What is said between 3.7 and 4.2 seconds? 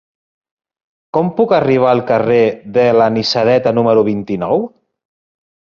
número